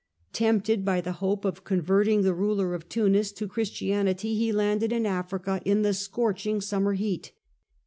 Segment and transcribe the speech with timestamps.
[0.33, 5.05] Tempted by the hope of converting the ruler of Tunis to Christianity, he landed in
[5.05, 7.33] Africa in the scorching summer heat.